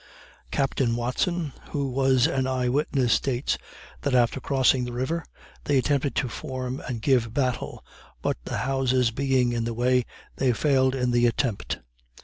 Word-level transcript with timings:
Captain 0.49 0.95
Watson, 0.95 1.53
who 1.69 1.87
was 1.87 2.25
an 2.25 2.47
eye 2.47 2.67
witness, 2.69 3.13
states, 3.13 3.55
"that 4.01 4.15
after 4.15 4.39
crossing 4.39 4.83
the 4.83 4.91
river, 4.91 5.23
they 5.65 5.77
attempted 5.77 6.15
to 6.15 6.27
form 6.27 6.79
and 6.87 7.03
give 7.03 7.35
battle, 7.35 7.85
but 8.23 8.37
the 8.45 8.57
houses 8.65 9.11
being 9.11 9.51
in 9.53 9.63
the 9.63 9.75
way, 9.75 10.05
they 10.37 10.53
failed 10.53 10.95
in 10.95 11.11
the 11.11 11.27
attempt. 11.27 11.81